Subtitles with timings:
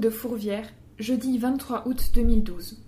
[0.00, 2.78] de Fourvière, jeudi 23 août 2012.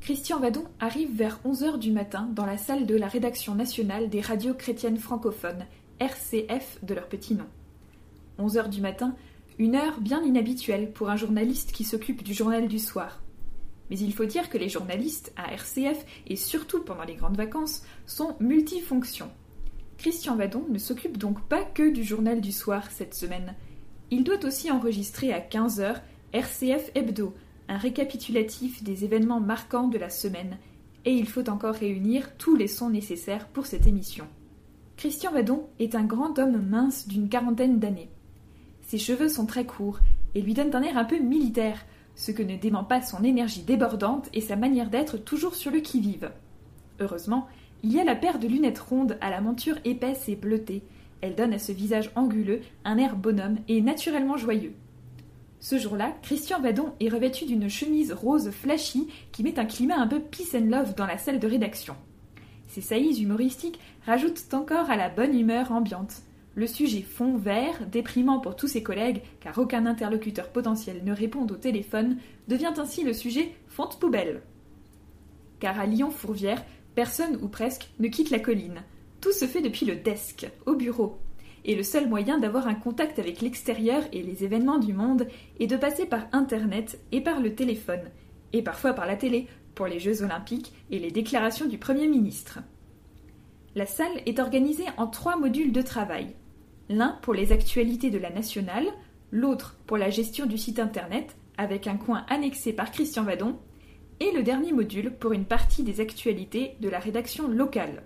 [0.00, 4.20] Christian Vadon arrive vers 11h du matin dans la salle de la rédaction nationale des
[4.20, 5.66] radios chrétiennes francophones,
[6.00, 7.46] RCF de leur petit nom.
[8.38, 9.14] 11h du matin,
[9.58, 13.20] une heure bien inhabituelle pour un journaliste qui s'occupe du journal du soir.
[13.90, 17.82] Mais il faut dire que les journalistes à RCF, et surtout pendant les grandes vacances,
[18.06, 19.30] sont multifonctions.
[19.98, 23.54] Christian Vadon ne s'occupe donc pas que du journal du soir cette semaine.
[24.10, 25.96] Il doit aussi enregistrer à 15h
[26.34, 27.34] RCF Hebdo,
[27.68, 30.58] un récapitulatif des événements marquants de la semaine,
[31.06, 34.26] et il faut encore réunir tous les sons nécessaires pour cette émission.
[34.98, 38.10] Christian Vadon est un grand homme mince d'une quarantaine d'années.
[38.82, 40.00] Ses cheveux sont très courts
[40.34, 43.62] et lui donnent un air un peu militaire, ce que ne dément pas son énergie
[43.62, 46.30] débordante et sa manière d'être toujours sur le qui-vive.
[47.00, 47.46] Heureusement,
[47.82, 50.82] il y a la paire de lunettes rondes à la monture épaisse et bleutée.
[51.22, 54.74] Elle donne à ce visage anguleux un air bonhomme et naturellement joyeux.
[55.60, 60.06] Ce jour-là, Christian Vadon est revêtu d'une chemise rose flashy qui met un climat un
[60.06, 61.96] peu peace and love dans la salle de rédaction.
[62.68, 66.22] Ses saillies humoristiques rajoutent encore à la bonne humeur ambiante.
[66.54, 71.46] Le sujet fond vert, déprimant pour tous ses collègues, car aucun interlocuteur potentiel ne répond
[71.46, 74.42] au téléphone, devient ainsi le sujet fonte poubelle.
[75.60, 78.82] Car à Lyon-Fourvière, personne ou presque ne quitte la colline.
[79.20, 81.18] Tout se fait depuis le desk, au bureau,
[81.64, 85.26] et le seul moyen d'avoir un contact avec l'extérieur et les événements du monde
[85.60, 88.10] est de passer par Internet et par le téléphone,
[88.52, 92.60] et parfois par la télé, pour les Jeux olympiques et les déclarations du Premier ministre.
[93.74, 96.34] La salle est organisée en trois modules de travail.
[96.88, 98.86] L'un pour les actualités de la nationale,
[99.30, 103.58] l'autre pour la gestion du site Internet, avec un coin annexé par Christian Vadon,
[104.20, 108.02] et le dernier module pour une partie des actualités de la rédaction locale.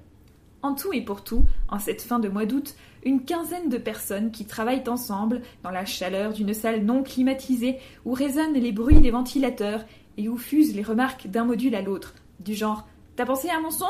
[0.63, 2.75] En tout et pour tout, en cette fin de mois d'août,
[3.05, 8.13] une quinzaine de personnes qui travaillent ensemble dans la chaleur d'une salle non climatisée où
[8.13, 9.85] résonnent les bruits des ventilateurs
[10.17, 12.87] et où fusent les remarques d'un module à l'autre, du genre
[13.17, 13.85] T'as pensé à mon son?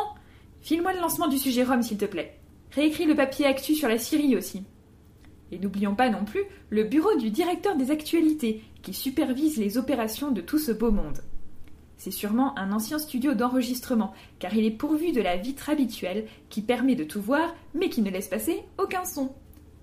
[0.62, 2.38] File-moi le lancement du sujet Rome, s'il te plaît.
[2.72, 4.64] Réécris le papier actu sur la Syrie aussi.
[5.50, 10.30] Et n'oublions pas non plus le bureau du directeur des actualités, qui supervise les opérations
[10.30, 11.18] de tout ce beau monde.
[12.02, 16.60] C'est sûrement un ancien studio d'enregistrement, car il est pourvu de la vitre habituelle qui
[16.60, 19.32] permet de tout voir, mais qui ne laisse passer aucun son.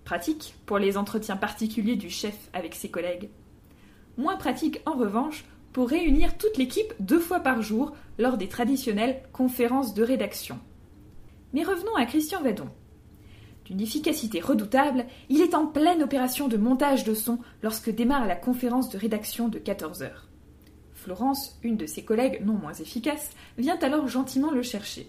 [0.03, 3.29] Pratique pour les entretiens particuliers du chef avec ses collègues.
[4.17, 9.23] Moins pratique en revanche pour réunir toute l'équipe deux fois par jour lors des traditionnelles
[9.31, 10.59] conférences de rédaction.
[11.53, 12.67] Mais revenons à Christian Vadon.
[13.63, 18.35] D'une efficacité redoutable, il est en pleine opération de montage de son lorsque démarre la
[18.35, 20.28] conférence de rédaction de 14 heures.
[21.09, 25.07] Florence, une de ses collègues non moins efficaces, vient alors gentiment le chercher.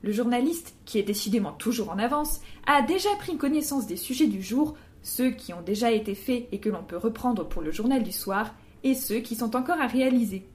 [0.00, 4.40] Le journaliste, qui est décidément toujours en avance, a déjà pris connaissance des sujets du
[4.40, 8.02] jour, ceux qui ont déjà été faits et que l'on peut reprendre pour le journal
[8.02, 10.46] du soir, et ceux qui sont encore à réaliser.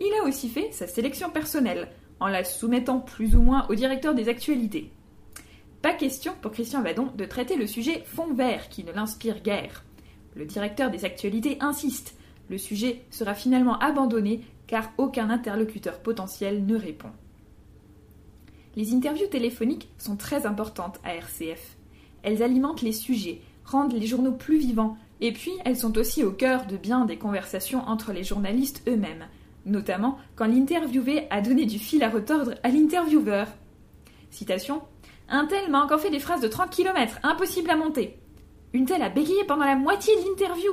[0.00, 1.88] Il a aussi fait sa sélection personnelle,
[2.18, 4.90] en la soumettant plus ou moins au directeur des actualités.
[5.82, 9.84] Pas question pour Christian Vadon de traiter le sujet fond vert qui ne l'inspire guère.
[10.34, 12.16] Le directeur des actualités insiste,
[12.48, 17.10] le sujet sera finalement abandonné car aucun interlocuteur potentiel ne répond.
[18.76, 21.76] Les interviews téléphoniques sont très importantes à RCF.
[22.22, 26.32] Elles alimentent les sujets, rendent les journaux plus vivants, et puis elles sont aussi au
[26.32, 29.26] cœur de bien des conversations entre les journalistes eux-mêmes,
[29.64, 33.46] notamment quand l'interviewé a donné du fil à retordre à l'intervieweur.
[34.30, 34.82] Citation
[35.28, 38.18] Un tel m'a encore fait des phrases de 30 km, impossible à monter.
[38.72, 40.72] Une telle a bégayé pendant la moitié de l'interview.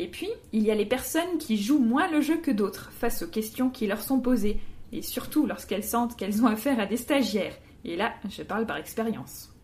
[0.00, 3.20] Et puis, il y a les personnes qui jouent moins le jeu que d'autres face
[3.20, 4.58] aux questions qui leur sont posées,
[4.92, 7.52] et surtout lorsqu'elles sentent qu'elles ont affaire à des stagiaires.
[7.84, 9.54] Et là, je parle par expérience.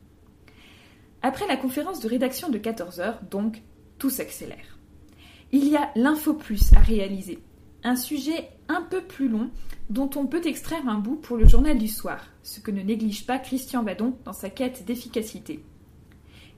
[1.23, 3.63] Après la conférence de rédaction de 14 heures, donc,
[3.97, 4.79] tout s'accélère.
[5.53, 7.39] Il y a l'info plus à réaliser,
[7.83, 9.49] un sujet un peu plus long
[9.89, 13.25] dont on peut extraire un bout pour le journal du soir, ce que ne néglige
[13.25, 15.65] pas Christian Vadon dans sa quête d'efficacité.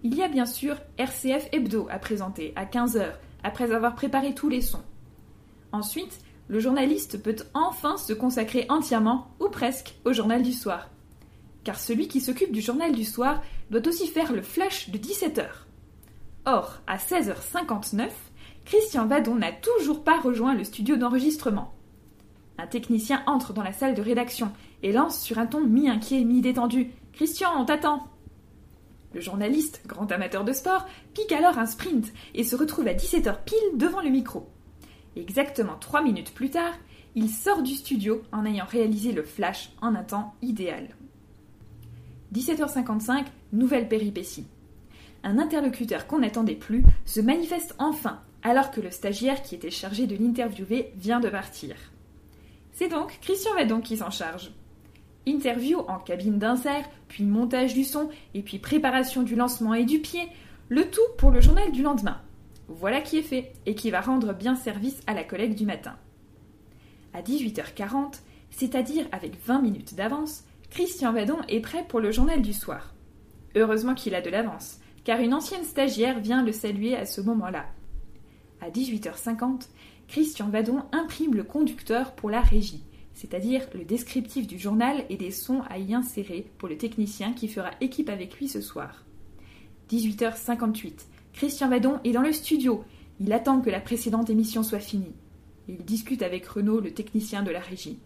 [0.03, 4.35] Il y a bien sûr RCF Hebdo à présenter à 15 heures, après avoir préparé
[4.35, 4.83] tous les sons.
[5.73, 10.89] Ensuite, le journaliste peut enfin se consacrer entièrement, ou presque, au journal du soir.
[11.65, 15.45] Car celui qui s'occupe du journal du soir doit aussi faire le flash de 17h.
[16.47, 18.09] Or, à 16h59,
[18.65, 21.75] Christian Vadon n'a toujours pas rejoint le studio d'enregistrement.
[22.57, 24.51] Un technicien entre dans la salle de rédaction
[24.83, 28.09] et lance sur un ton mi-inquiet, mi-détendu Christian, on t'attend
[29.19, 33.39] le journaliste, grand amateur de sport, pique alors un sprint et se retrouve à 17h
[33.45, 34.49] pile devant le micro.
[35.17, 36.73] Exactement trois minutes plus tard,
[37.17, 40.91] il sort du studio en ayant réalisé le flash en un temps idéal.
[42.33, 44.47] 17h55, nouvelle péripétie.
[45.25, 50.07] Un interlocuteur qu'on n'attendait plus se manifeste enfin, alors que le stagiaire qui était chargé
[50.07, 51.75] de l'interviewer vient de partir.
[52.71, 54.53] C'est donc Christian Vadon qui s'en charge.
[55.29, 59.99] Interview en cabine d'insert, puis montage du son, et puis préparation du lancement et du
[59.99, 60.23] pied,
[60.71, 62.19] le tout pour le journal du lendemain.
[62.69, 65.97] Voilà qui est fait, et qui va rendre bien service à la collègue du matin.
[67.13, 68.21] À 18h40,
[68.51, 72.95] c'est-à-dire avec 20 minutes d'avance, Christian Vadon est prêt pour le journal du soir.
[73.55, 77.67] Heureusement qu'il a de l'avance, car une ancienne stagiaire vient le saluer à ce moment-là.
[78.63, 79.69] À 18h50,
[80.09, 82.83] Christian Vadon imprime le conducteur pour la régie,
[83.19, 87.49] c'est-à-dire le descriptif du journal et des sons à y insérer pour le technicien qui
[87.49, 89.05] fera équipe avec lui ce soir.
[89.91, 90.93] 18h58,
[91.33, 92.85] Christian Vadon est dans le studio.
[93.19, 95.17] Il attend que la précédente émission soit finie.
[95.69, 97.99] Il discute avec Renaud, le technicien de la régie.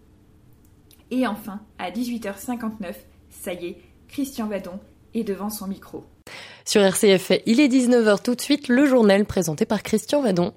[1.11, 2.95] Et enfin, à 18h59,
[3.29, 3.77] ça y est,
[4.09, 4.81] Christian Vadon
[5.13, 6.07] est devant son micro.
[6.65, 10.55] Sur RCF, il est 19h tout de suite, le journal présenté par Christian Vadon.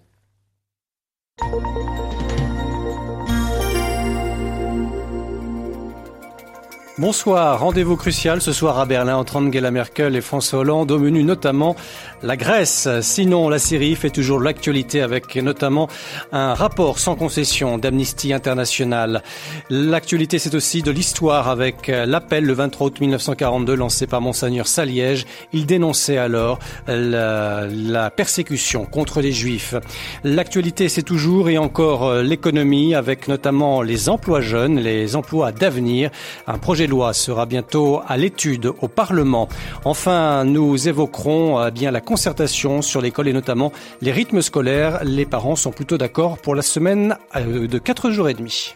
[6.97, 11.25] Bonsoir, rendez-vous crucial ce soir à Berlin entre Angela Merkel et François Hollande, au menu
[11.25, 11.75] notamment
[12.23, 12.87] la Grèce.
[13.01, 15.89] Sinon, la Syrie fait toujours l'actualité avec notamment
[16.31, 19.23] un rapport sans concession d'Amnesty International.
[19.69, 25.25] L'actualité, c'est aussi de l'histoire avec l'appel le 23 août 1942 lancé par Monseigneur Saliège.
[25.51, 29.75] Il dénonçait alors la, la persécution contre les Juifs.
[30.23, 36.09] L'actualité, c'est toujours et encore l'économie avec notamment les emplois jeunes, les emplois d'avenir,
[36.47, 39.47] un projet loi sera bientôt à l'étude au Parlement.
[39.83, 43.71] Enfin, nous évoquerons euh, bien la concertation sur l'école et notamment
[44.01, 45.03] les rythmes scolaires.
[45.03, 48.75] Les parents sont plutôt d'accord pour la semaine euh, de 4 jours et demi.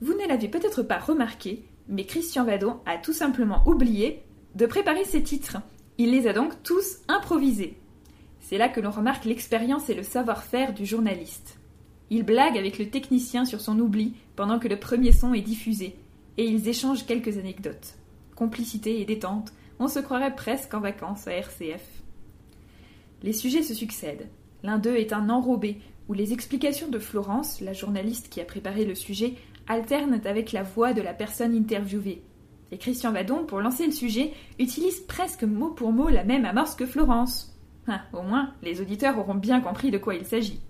[0.00, 4.22] Vous ne l'avez peut-être pas remarqué, mais Christian Vadon a tout simplement oublié
[4.54, 5.58] de préparer ses titres.
[5.98, 7.78] Il les a donc tous improvisés.
[8.40, 11.58] C'est là que l'on remarque l'expérience et le savoir-faire du journaliste.
[12.10, 15.96] Il blague avec le technicien sur son oubli pendant que le premier son est diffusé,
[16.38, 17.94] et ils échangent quelques anecdotes.
[18.34, 21.84] Complicité et détente, on se croirait presque en vacances à RCF.
[23.22, 24.28] Les sujets se succèdent.
[24.62, 28.84] L'un d'eux est un enrobé, où les explications de Florence, la journaliste qui a préparé
[28.84, 29.34] le sujet,
[29.66, 32.22] alternent avec la voix de la personne interviewée.
[32.72, 36.74] Et Christian Vadon, pour lancer le sujet, utilise presque mot pour mot la même amorce
[36.74, 37.56] que Florence.
[37.88, 40.60] Ah, au moins, les auditeurs auront bien compris de quoi il s'agit.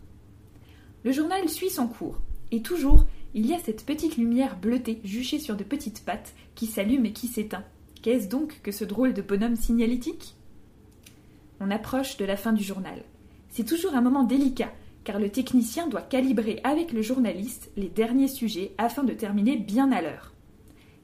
[1.07, 2.19] Le journal suit son cours,
[2.51, 6.67] et toujours, il y a cette petite lumière bleutée juchée sur de petites pattes qui
[6.67, 7.63] s'allume et qui s'éteint.
[8.03, 10.35] Qu'est-ce donc que ce drôle de bonhomme signalétique?
[11.61, 13.05] On approche de la fin du journal.
[13.51, 14.73] C'est toujours un moment délicat,
[15.05, 19.93] car le technicien doit calibrer avec le journaliste les derniers sujets afin de terminer bien
[19.93, 20.33] à l'heure.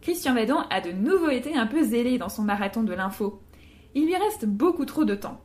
[0.00, 3.40] Christian Vadon a de nouveau été un peu zélé dans son marathon de l'info.
[3.94, 5.40] Il lui reste beaucoup trop de temps.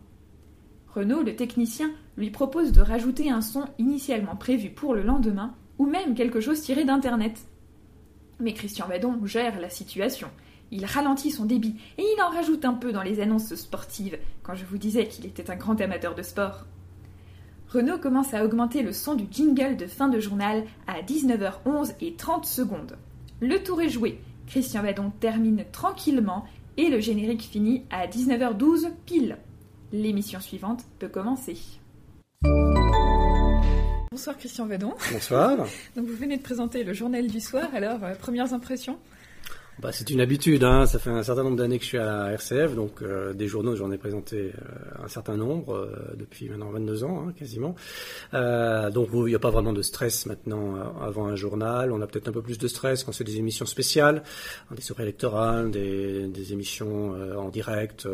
[0.97, 5.85] Renaud, le technicien, lui propose de rajouter un son initialement prévu pour le lendemain, ou
[5.85, 7.45] même quelque chose tiré d'Internet.
[8.39, 10.29] Mais Christian Vadon gère la situation.
[10.71, 14.55] Il ralentit son débit et il en rajoute un peu dans les annonces sportives, quand
[14.55, 16.65] je vous disais qu'il était un grand amateur de sport.
[17.69, 22.15] Renaud commence à augmenter le son du jingle de fin de journal à 19h11 et
[22.15, 22.97] 30 secondes.
[23.39, 24.19] Le tour est joué.
[24.47, 26.45] Christian Vadon termine tranquillement
[26.75, 29.37] et le générique finit à 19h12 pile.
[29.93, 31.57] L'émission suivante peut commencer.
[34.11, 34.93] Bonsoir Christian Vadon.
[35.13, 35.57] Bonsoir.
[35.95, 38.99] Donc vous venez de présenter le journal du soir, alors euh, premières impressions
[39.79, 40.87] bah, c'est une habitude, hein.
[40.87, 43.75] ça fait un certain nombre d'années que je suis à RCF, donc euh, des journaux,
[43.75, 47.75] j'en ai présenté euh, un certain nombre, euh, depuis maintenant 22 ans hein, quasiment.
[48.33, 52.27] donc il n'y a pas vraiment de stress maintenant avant un journal, on a peut-être
[52.27, 54.23] un peu plus de stress quand c'est des émissions spéciales,
[54.75, 58.07] des soirées électorales, des, émissions en direct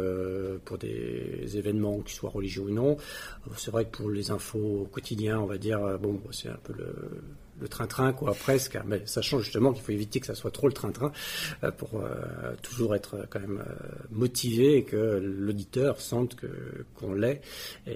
[0.65, 2.97] pour des événements, qui soient religieux ou non.
[3.57, 7.21] C'est vrai que pour les infos quotidiens, on va dire, bon, c'est un peu le
[7.63, 8.77] le train-train, quoi, presque.
[8.85, 11.11] Mais sachant justement qu'il faut éviter que ça soit trop le train-train
[11.63, 13.73] euh, pour euh, toujours être quand même euh,
[14.11, 16.35] motivé et que l'auditeur sente
[16.95, 17.41] qu'on l'est
[17.87, 17.93] et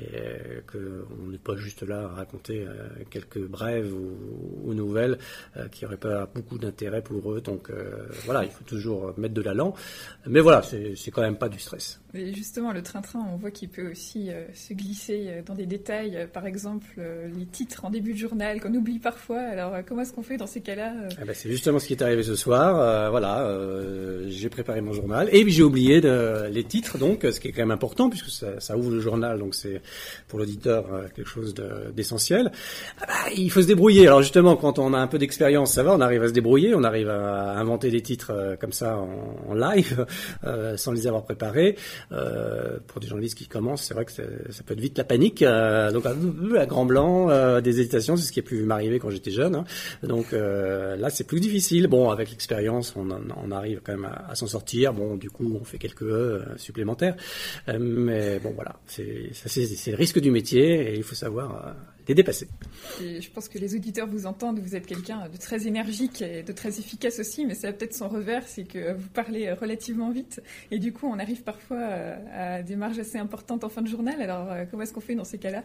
[0.72, 2.66] qu'on n'est pas juste là à raconter
[3.10, 5.18] quelques brèves ou, nouvelles
[5.72, 7.42] qui n'auraient pas beaucoup d'intérêt pour eux.
[7.42, 7.72] Donc
[8.26, 9.74] voilà, il faut toujours mettre de l'allant.
[10.28, 12.00] Mais voilà, c'est quand même pas du stress.
[12.14, 16.28] Et justement, le train-train, on voit qu'il peut aussi se glisser dans des détails.
[16.32, 16.88] par exemple,
[17.38, 20.48] les titres en début de journal qu'on oublie parfois Alors, comment est-ce qu'on fait dans
[20.48, 23.12] ces cas-là ah ben, C'est justement ce qui est arrivé ce soir.
[23.12, 23.50] voilà,
[24.28, 27.72] j'ai préparé mon journal et j'ai oublié les titres, donc, ce qui est quand même
[27.72, 29.82] important puisque ça, ça ouvre le journal, donc c'est
[30.28, 30.86] pour l'auditeur
[31.16, 31.54] quelque chose
[31.96, 32.52] d'essentiel.
[33.02, 34.08] Ah bah, il faut se débrouiller.
[34.08, 36.76] Alors justement, quand on a un peu d'expérience, ça va, on arrive à se débrouiller,
[36.76, 40.06] on arrive à inventer des titres comme ça en, live,
[40.76, 41.76] sans les avoir préparés.
[42.10, 44.24] Pour des journalistes qui commencent, c'est vrai que ça
[44.66, 45.44] peut être vite la panique.
[45.44, 49.32] donc, à grand blanc, euh, des hésitations, c'est ce qui a pu m'arriver quand j'étais
[49.32, 49.56] jeune.
[49.56, 49.66] Hein.
[50.04, 51.88] Donc euh, là, c'est plus difficile.
[51.88, 54.94] Bon, avec l'expérience, on, on, arrive quand même à, s'en sortir.
[54.94, 56.06] Bon, du coup, on fait quelques
[56.58, 57.16] supplémentaires.
[57.80, 59.32] mais bon, voilà, c'est
[59.88, 61.76] le risque du métier et il faut savoir
[63.02, 66.44] Et je pense que les auditeurs vous entendent, vous êtes quelqu'un de très énergique et
[66.44, 70.10] de très efficace aussi, mais ça a peut-être son revers, c'est que vous parlez relativement
[70.10, 71.82] vite, et du coup on arrive parfois
[72.34, 74.22] à des marges assez importantes en fin de journal.
[74.22, 75.64] Alors comment est-ce qu'on fait dans ces cas-là?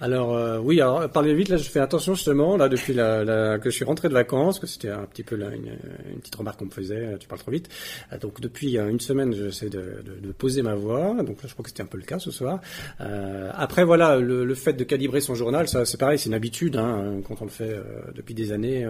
[0.00, 3.70] Alors euh, oui, alors parler vite, là je fais attention justement, là depuis la, que
[3.70, 5.76] je suis rentré de vacances, que c'était un petit peu là, une,
[6.20, 7.68] petite remarque qu'on me faisait, tu parles trop vite.
[8.12, 11.64] Euh, donc depuis une semaine, j'essaie de, de, poser ma voix, donc là je crois
[11.64, 12.60] que c'était un peu le cas ce soir.
[13.00, 16.76] Euh, après voilà, le, fait de calibrer son journal, ça c'est pareil, c'est une habitude,
[16.76, 17.76] hein, quand on le fait
[18.14, 18.86] depuis des années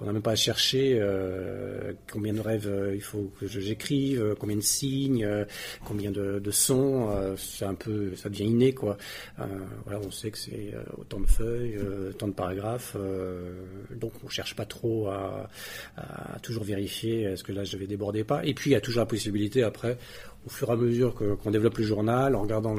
[0.00, 4.22] on n'a même pas à chercher euh, combien de rêves euh, il faut que j'écrive,
[4.22, 5.28] euh, combien de signes,
[5.84, 7.10] combien de, sons.
[7.36, 8.96] c'est un peu, ça devient inné quoi.
[9.84, 11.78] voilà, on sait que c'est autant de feuilles,
[12.10, 12.96] autant de paragraphes.
[13.94, 15.48] donc on cherche pas trop à,
[16.42, 18.44] toujours vérifier est-ce que là je vais déborder pas.
[18.44, 19.98] Et puis il y a toujours la possibilité après
[20.46, 22.74] au fur et à mesure qu'on développe le journal, en regardant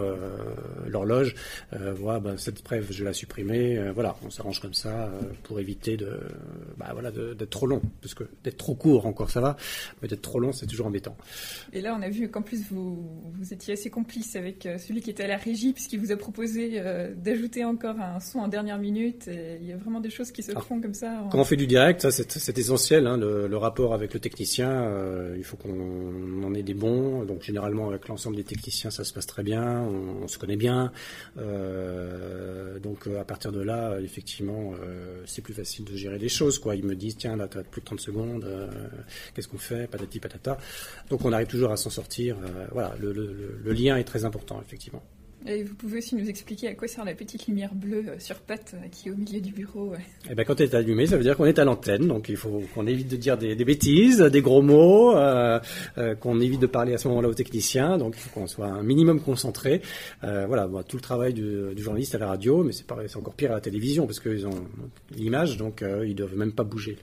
[0.87, 1.35] l'horloge,
[1.73, 3.77] euh, voilà, bah, cette brève, je vais la supprimer.
[3.77, 6.19] Euh, voilà, on s'arrange comme ça euh, pour éviter de,
[6.77, 9.57] bah, voilà, d'être trop long, parce que d'être trop court encore ça va,
[10.01, 11.15] mais d'être trop long c'est toujours embêtant.
[11.73, 15.09] Et là, on a vu qu'en plus vous, vous étiez assez complice avec celui qui
[15.09, 16.81] était à la régie, puisqu'il vous a proposé
[17.15, 19.27] d'ajouter encore un son en dernière minute.
[19.27, 21.23] Et il y a vraiment des choses qui se font comme ça.
[21.31, 23.07] Quand on fait du direct, ça c'est essentiel.
[23.07, 24.89] Hein, le, le, rapport avec le technicien,
[25.35, 27.23] il faut qu'on en ait des bons.
[27.25, 30.91] Donc généralement avec l'ensemble des techniciens ça se passe très bien, on, se connaît bien.
[31.37, 36.29] Euh, donc euh, à partir de là, effectivement, euh, c'est plus facile de gérer les
[36.29, 36.59] choses.
[36.59, 36.75] Quoi.
[36.75, 38.45] Ils me disent tiens là tu as plus de 30 secondes,
[39.33, 40.57] qu'est-ce qu'on fait, patati patata.
[41.09, 42.37] Donc on arrive toujours à s'en sortir.
[42.71, 45.03] voilà, le lien est très important effectivement.
[45.47, 48.35] Et vous pouvez aussi nous expliquer à quoi sert la petite lumière bleue euh, sur
[48.39, 49.93] patte euh, qui est au milieu du bureau
[50.29, 52.35] Eh ben, quand elle est allumée, ça veut dire qu'on est à l'antenne, donc il
[52.35, 55.59] faut qu'on évite de dire des, bêtises, des gros mots, euh,
[56.19, 58.83] qu'on évite de parler à ce moment-là aux techniciens, donc il faut qu'on soit un
[58.83, 59.81] minimum concentré.
[60.21, 63.61] voilà, tout le travail du, journaliste à la radio, mais c'est encore pire à la
[63.61, 64.65] télévision parce qu'ils ont
[65.15, 66.97] l'image, donc ils doivent même pas bouger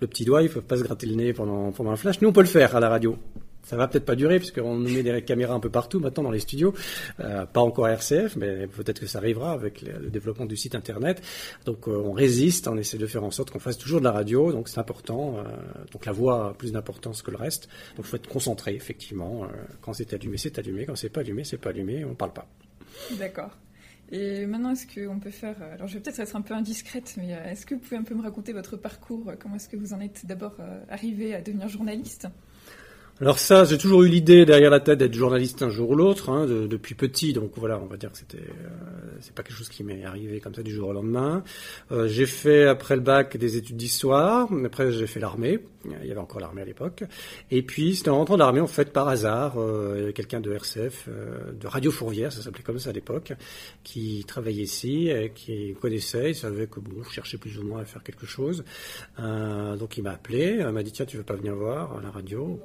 [0.00, 2.20] le, petit doigt, ils peuvent pas se gratter le nez pendant pendant un flash.
[2.20, 3.16] Nous, on peut le faire à la radio.
[3.68, 6.30] Ça va peut-être pas durer puisqu'on nous met des caméras un peu partout maintenant dans
[6.30, 6.72] les studios,
[7.20, 10.74] euh, pas encore à RCF, mais peut-être que ça arrivera avec le développement du site
[10.74, 11.22] internet.
[11.66, 14.12] Donc euh, on résiste, on essaie de faire en sorte qu'on fasse toujours de la
[14.12, 15.36] radio, donc c'est important.
[15.36, 15.42] Euh,
[15.92, 17.68] donc la voix a plus d'importance que le reste.
[17.96, 19.46] Donc il faut être concentré effectivement.
[19.82, 20.86] quand c'est allumé, c'est allumé.
[20.86, 22.06] Quand c'est pas allumé, c'est pas allumé.
[22.06, 22.48] On parle pas.
[23.18, 23.50] D'accord.
[24.10, 25.56] Et maintenant, est-ce qu'on peut faire.
[25.74, 28.14] Alors, je vais peut-être être un peu indiscrète, mais est-ce que vous pouvez un peu
[28.14, 29.30] me raconter votre parcours?
[29.38, 30.56] Comment est-ce que vous en êtes d'abord
[30.88, 32.28] arrivé à devenir journaliste?
[33.20, 36.30] Alors ça, j'ai toujours eu l'idée derrière la tête d'être journaliste un jour ou l'autre,
[36.30, 37.32] hein, depuis petit.
[37.32, 38.70] Donc voilà, on va dire que c'était, euh,
[39.20, 41.42] c'est pas quelque chose qui m'est arrivé comme ça du jour au lendemain.
[41.90, 44.48] Euh, j'ai fait après le bac des études d'histoire.
[44.64, 45.58] Après j'ai fait l'armée.
[45.84, 47.04] Il y avait encore l'armée à l'époque.
[47.50, 51.06] Et puis c'était en rentrant de l'armée en fait par hasard, euh, quelqu'un de RCF,
[51.08, 53.32] euh, de Radio Fourvière, ça s'appelait comme ça à l'époque,
[53.84, 57.80] qui travaillait ici, et qui connaissait, il savait que bon, je cherchais plus ou moins
[57.80, 58.64] à faire quelque chose.
[59.20, 62.10] Euh, donc il m'a appelé, il m'a dit tiens tu veux pas venir voir la
[62.10, 62.60] radio?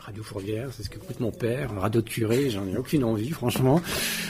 [0.00, 3.28] Radio Fourvière, c'est ce que coûte mon père, radio de curé, j'en ai aucune envie,
[3.30, 3.82] franchement.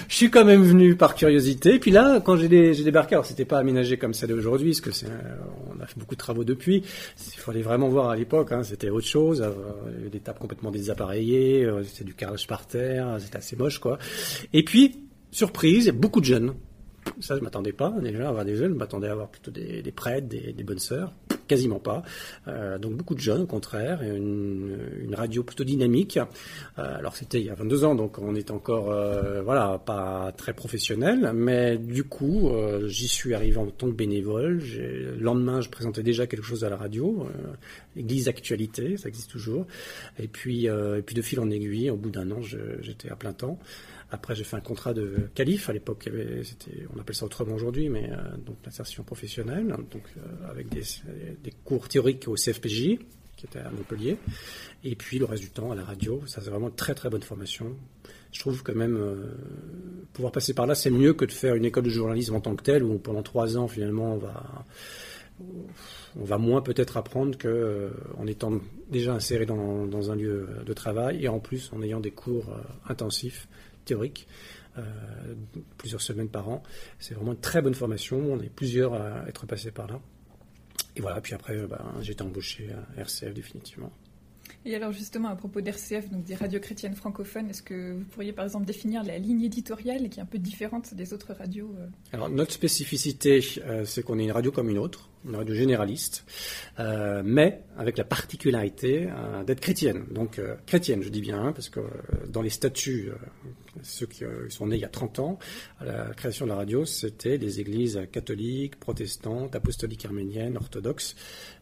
[0.09, 1.79] Je suis quand même venu par curiosité.
[1.79, 5.07] Puis là, quand j'ai débarqué, alors c'était pas aménagé comme ça d'aujourd'hui, parce que c'est,
[5.07, 6.83] on a fait beaucoup de travaux depuis.
[7.35, 9.41] Il fallait vraiment voir à l'époque, hein, c'était autre chose.
[9.41, 13.99] Euh, des tables complètement désappareillées, euh, c'était du carrelage par terre, c'était assez moche, quoi.
[14.53, 16.55] Et puis, surprise, beaucoup de jeunes.
[17.21, 18.73] Ça, je m'attendais pas déjà à avoir des jeunes.
[18.73, 21.13] Je m'attendais à avoir plutôt des, prêtres, des, bonnes sœurs.
[21.49, 22.03] Quasiment pas.
[22.49, 24.03] Euh, donc beaucoup de jeunes, au contraire.
[24.03, 26.17] Une, radio plutôt dynamique.
[26.17, 30.33] Euh, alors c'était il y a 22 ans, donc on est encore, euh, voilà, pas
[30.37, 31.33] très professionnel.
[31.35, 32.51] Mais du coup,
[32.87, 34.63] j'y suis arrivé en tant que bénévole.
[34.79, 37.27] Le lendemain, je présentais déjà quelque chose à la radio.
[37.97, 39.67] L'église Actualité, ça existe toujours.
[40.19, 43.33] Et puis, et puis de fil en aiguille, au bout d'un an, j'étais à plein
[43.33, 43.59] temps.
[44.13, 45.71] Après, j'ai fait un contrat de calife.
[45.71, 46.09] À l'époque,
[46.95, 50.85] on appelle ça autrement aujourd'hui, mais euh, donc l'insertion professionnelle, donc euh, avec des,
[51.65, 52.99] cours théoriques au CFPJ.
[53.37, 54.19] qui était à Montpellier.
[54.85, 56.23] Et puis le reste du temps à la radio.
[56.27, 57.75] Ça, c'est vraiment une très très bonne formation.
[58.31, 58.99] Je trouve que même
[60.13, 62.55] pouvoir passer par là, c'est mieux que de faire une école de journalisme en tant
[62.55, 64.65] que telle, où pendant trois ans, finalement, on va
[66.21, 67.91] on va moins peut-être apprendre qu'en euh,
[68.27, 72.51] étant déjà inséré dans, un lieu de travail et en plus en ayant des cours
[72.51, 73.49] euh, intensifs,
[73.85, 74.27] théoriques,
[74.79, 74.83] euh,
[75.79, 76.63] plusieurs semaines par an.
[76.99, 78.19] C'est vraiment une très bonne formation.
[78.19, 80.01] On est plusieurs à être passés par là.
[80.97, 83.93] Et voilà, puis après, ben, j'ai été embauché à RCF définitivement.
[84.65, 88.33] Et alors justement, à propos d'RCF, donc des radios chrétiennes francophones, est-ce que vous pourriez
[88.33, 91.87] par exemple définir la ligne éditoriale qui est un peu différente des autres radios euh?
[92.13, 96.25] Alors notre spécificité, euh, c'est qu'on est une radio comme une autre, une radio généraliste,
[96.79, 99.09] euh, mais avec la particularité
[99.47, 100.05] d'être chrétienne.
[100.11, 101.81] Donc chrétienne, je dis bien, hein, parce que
[102.29, 103.11] dans les statuts,
[103.83, 105.39] ceux qui sont nés il y a 30 ans,
[105.81, 111.15] à la création de la radio, c'était des églises catholiques, protestantes, apostoliques arméniennes, orthodoxes,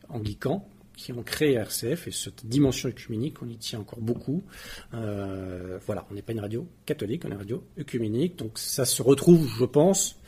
[0.09, 0.67] anglicans,
[1.01, 4.43] qui ont créé RCF et cette dimension œcuménique, on y tient encore beaucoup.
[4.93, 8.85] Euh, voilà, on n'est pas une radio catholique, on est une radio œcuménique, donc ça
[8.85, 10.21] se retrouve, je pense,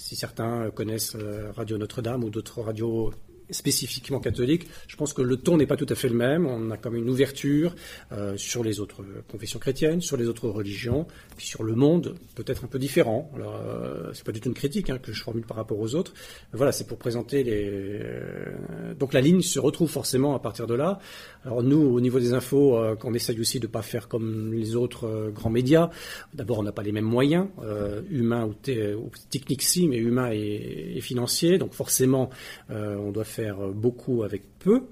[0.00, 3.12] si certains connaissent euh, Radio Notre-Dame ou d'autres radios
[3.52, 6.46] spécifiquement catholique, je pense que le ton n'est pas tout à fait le même.
[6.46, 7.74] On a comme une ouverture
[8.12, 12.64] euh, sur les autres confessions chrétiennes, sur les autres religions, puis sur le monde, peut-être
[12.64, 13.30] un peu différent.
[13.34, 15.94] Alors, euh, c'est pas du tout une critique hein, que je formule par rapport aux
[15.94, 16.12] autres.
[16.52, 17.60] Voilà, c'est pour présenter les.
[17.64, 20.98] Euh, donc la ligne se retrouve forcément à partir de là.
[21.44, 24.76] Alors nous, au niveau des infos, euh, qu'on essaye aussi de pas faire comme les
[24.76, 25.90] autres euh, grands médias.
[26.34, 27.46] D'abord, on n'a pas les mêmes moyens
[28.10, 28.54] humains ou,
[29.30, 31.58] techniques mais humains et, et financiers.
[31.58, 32.30] Donc forcément,
[32.68, 34.82] on doit faire euh, beaucoup avec peu.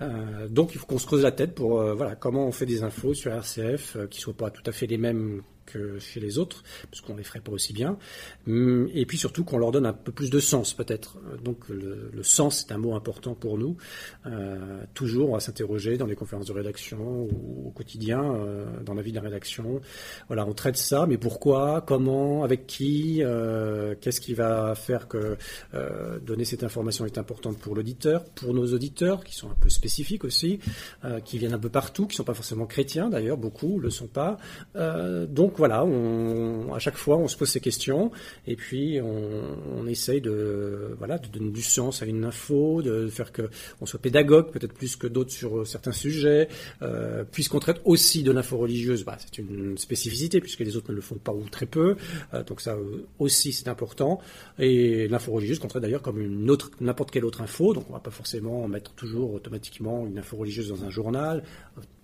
[0.00, 2.66] Euh, donc il faut qu'on se creuse la tête pour euh, voilà comment on fait
[2.66, 5.42] des infos sur RCF qui soient pas tout à fait les mêmes
[5.98, 7.98] chez les autres, parce qu'on les ferait pas aussi bien.
[8.46, 11.18] Hum, et puis surtout qu'on leur donne un peu plus de sens, peut-être.
[11.42, 13.76] Donc le, sens est un mot important pour nous.
[14.26, 19.02] Euh, toujours, va s'interroger dans les conférences de rédaction ou au quotidien, euh, dans la
[19.02, 19.80] vie de la rédaction.
[20.28, 25.36] Voilà, on traite ça, mais pourquoi, comment, avec qui, euh, qu'est-ce qui va faire que
[26.24, 30.24] donner cette information est importante pour l'auditeur, pour nos auditeurs qui sont un peu spécifiques
[30.24, 30.58] aussi,
[31.24, 34.38] qui viennent un peu partout, qui sont pas forcément chrétiens d'ailleurs, beaucoup le sont pas.
[35.28, 38.10] donc voilà, on, à chaque fois, on se pose ces questions
[38.46, 43.30] et puis on, essaye de, voilà, de donner du sens à une info, de faire
[43.30, 43.48] que
[43.80, 46.48] on soit pédagogue peut-être plus que d'autres sur certains sujets,
[46.82, 49.04] euh, puisqu'on traite aussi de l'info religieuse.
[49.04, 51.96] Bah, c'est une spécificité puisque les autres ne le font pas ou très peu,
[52.34, 52.76] euh, donc ça
[53.18, 54.20] aussi c'est important.
[54.58, 57.92] Et l'info religieuse qu'on traite d'ailleurs comme une autre, n'importe quelle autre info, donc on
[57.92, 61.42] va pas forcément mettre toujours automatiquement une info religieuse dans un journal,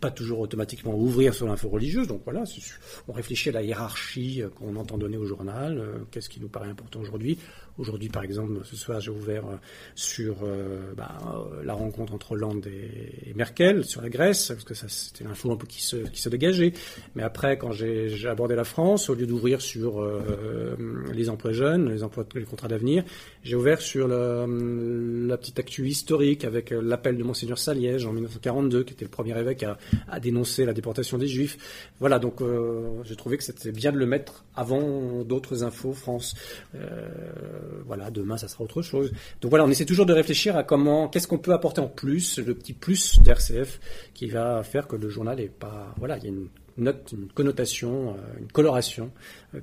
[0.03, 2.09] pas toujours automatiquement ouvrir sur l'info religieuse.
[2.09, 2.43] Donc voilà,
[3.07, 6.69] on réfléchit à la hiérarchie qu'on entend donner au journal, euh, qu'est-ce qui nous paraît
[6.69, 7.39] important aujourd'hui.
[7.79, 9.57] Aujourd'hui, par exemple, ce soir, j'ai ouvert euh,
[9.95, 11.19] sur euh, bah,
[11.65, 15.67] la rencontre entre Hollande et, Merkel sur la Grèce, parce que c'était l'info un peu
[15.67, 16.73] qui se, dégageait.
[17.15, 20.07] Mais après, quand j'ai abordé la France, au lieu d'ouvrir sur
[21.13, 23.05] les emplois jeunes, les emplois, les contrats d'avenir,
[23.43, 24.47] j'ai ouvert sur la,
[25.39, 29.65] petite actu historique avec l'appel de Monseigneur Saliège en 1942, qui était le premier évêque
[30.09, 31.91] à, dénoncer la déportation des Juifs.
[32.01, 36.35] Voilà, donc euh, j'ai trouvé que c'était bien de le mettre avant d'autres infos France.
[36.75, 37.09] Euh,
[37.87, 39.13] voilà, demain ça sera autre chose.
[39.41, 42.39] Donc voilà, on essaie toujours de réfléchir à comment, qu'est-ce qu'on peut apporter en plus,
[42.39, 43.81] le petit plus d'RCF
[44.15, 47.29] qui va faire que le journal est pas, voilà, il y a une note, une
[47.29, 49.11] connotation, euh, une coloration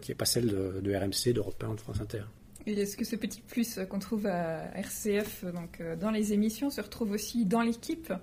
[0.01, 2.23] qui n'est pas celle de, RMC, d'Europe 1, de France Inter.
[2.65, 6.81] Et est-ce que ce petit plus qu'on trouve à RCF, donc dans les émissions, se
[6.81, 8.13] retrouve aussi dans l'équipe?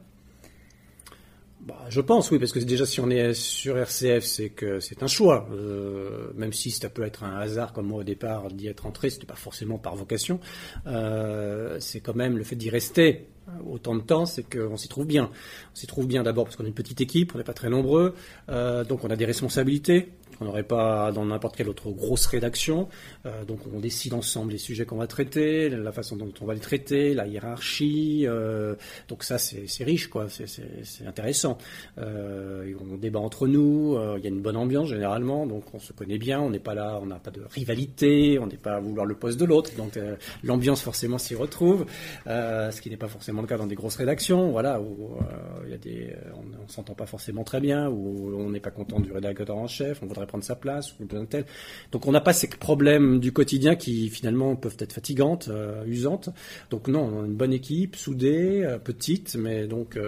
[1.61, 5.03] Bah, je pense, oui, parce que déjà si on est sur RCF, c'est que c'est
[5.03, 5.49] un choix.
[5.53, 9.11] Euh, même si ça peut être un hasard, comme moi au départ, d'y être entré,
[9.11, 10.39] c'était pas forcément par vocation.
[10.87, 13.29] Euh, c'est quand même le fait d'y rester
[13.67, 15.31] autant de temps, c'est qu'on s'y trouve bien.
[15.73, 17.71] On s'y trouve bien d'abord parce qu'on est une petite équipe, on n'est pas très
[17.71, 18.15] nombreux,
[18.49, 22.89] euh, donc on a des responsabilités qu'on n'aurait pas dans n'importe quelle autre grosse rédaction.
[23.25, 26.53] Euh, donc on décide ensemble les sujets qu'on va traiter, la façon dont on va
[26.53, 28.25] les traiter, la hiérarchie.
[28.27, 28.75] Euh,
[29.09, 31.57] donc ça c'est riche, quoi, c'est intéressant.
[31.97, 36.19] on débat entre nous, il y a une bonne ambiance généralement, donc on se connaît
[36.19, 39.07] bien, on n'est pas là, on n'a pas de rivalité, on n'est pas à vouloir
[39.07, 39.99] le poste de l'autre, donc
[40.43, 41.87] l'ambiance forcément s'y retrouve,
[42.27, 45.75] ce qui n'est pas forcément le cas dans des grosses rédactions, voilà, où euh, y
[45.75, 49.01] a des, euh, on, ne s'entend pas forcément très bien, où on n'est pas content
[49.01, 51.45] du rédacteur en chef, on voudrait prendre sa place, ou tel.
[51.93, 56.31] Donc on n'a pas ces problèmes du quotidien qui finalement peuvent être fatigantes, euh, usantes.
[56.71, 59.99] Donc non, on a une bonne équipe, soudée, petite, mais donc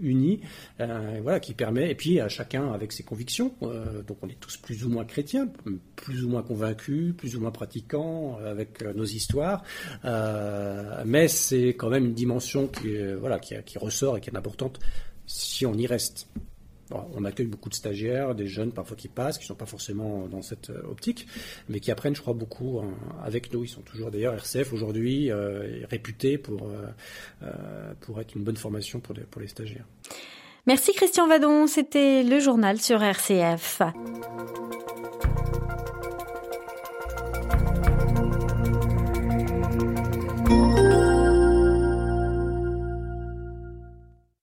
[0.00, 0.40] unie,
[0.78, 3.54] voilà, qui permet, et puis à chacun avec ses convictions.
[4.06, 5.48] donc on est tous plus ou moins chrétiens,
[5.96, 9.62] plus ou moins convaincus, plus ou moins pratiquants, avec nos histoires,
[11.04, 14.78] mais c'est quand même une dimension qui, voilà, qui, ressort et qui est importante
[15.26, 16.28] si on y reste
[16.90, 20.26] on accueille beaucoup de stagiaires, des jeunes parfois qui passent, qui ne sont pas forcément
[20.28, 21.26] dans cette euh, optique,
[21.68, 23.64] mais qui apprennent, je crois, beaucoup hein, avec nous.
[23.64, 29.00] Ils sont toujours d'ailleurs RCF aujourd'hui euh, réputés pour, euh, pour être une bonne formation
[29.00, 29.86] pour pour les stagiaires.
[30.66, 33.82] Merci Christian Vadon, c'était le journal sur RCF.